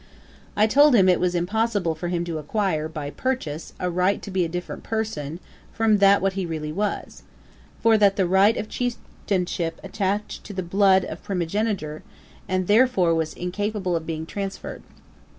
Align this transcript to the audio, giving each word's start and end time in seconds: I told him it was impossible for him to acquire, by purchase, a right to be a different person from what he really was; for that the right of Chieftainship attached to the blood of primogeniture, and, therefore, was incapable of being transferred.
I 0.57 0.65
told 0.65 0.95
him 0.95 1.07
it 1.07 1.19
was 1.19 1.35
impossible 1.35 1.93
for 1.93 2.07
him 2.07 2.25
to 2.25 2.39
acquire, 2.39 2.87
by 2.87 3.11
purchase, 3.11 3.73
a 3.79 3.87
right 3.91 4.19
to 4.23 4.31
be 4.31 4.43
a 4.43 4.49
different 4.49 4.81
person 4.81 5.39
from 5.73 5.99
what 5.99 6.33
he 6.33 6.43
really 6.43 6.71
was; 6.71 7.21
for 7.83 7.99
that 7.99 8.15
the 8.15 8.25
right 8.25 8.57
of 8.57 8.67
Chieftainship 8.67 9.79
attached 9.83 10.43
to 10.45 10.53
the 10.53 10.63
blood 10.63 11.05
of 11.05 11.21
primogeniture, 11.21 12.01
and, 12.47 12.65
therefore, 12.65 13.13
was 13.13 13.35
incapable 13.35 13.95
of 13.95 14.07
being 14.07 14.25
transferred. 14.25 14.81